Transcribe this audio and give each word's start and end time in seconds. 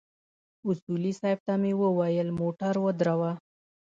اصولي 0.69 1.11
صیب 1.19 1.39
ته 1.47 1.53
مو 1.61 1.71
وويل 1.83 2.29
موټر 2.39 2.75
ودروه. 2.85 3.31